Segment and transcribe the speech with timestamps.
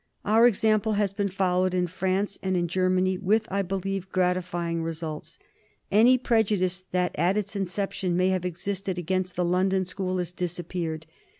[0.25, 5.37] Our example has been followed in France and in Germany with, I believe, gratifying results.
[5.91, 11.05] Any prejudice that at its inception may have existed against the London School has disappeared.